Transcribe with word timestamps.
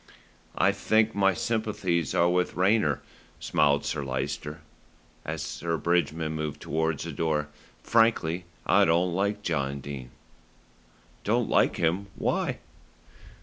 "I 0.57 0.71
think 0.71 1.13
my 1.13 1.35
sympathies 1.35 2.15
are 2.15 2.27
with 2.27 2.55
Rayner," 2.55 3.03
smiled 3.39 3.85
Sir 3.85 4.03
Lyster, 4.03 4.61
as 5.23 5.43
Sir 5.43 5.77
Bridgman 5.77 6.31
moved 6.33 6.59
towards 6.59 7.03
the 7.03 7.11
door. 7.11 7.49
"Frankly, 7.83 8.45
I 8.65 8.83
don't 8.85 9.13
like 9.13 9.43
John 9.43 9.79
Dene." 9.79 10.09
"Don't 11.23 11.49
like 11.49 11.75
him! 11.77 12.07
Why?" 12.15 12.57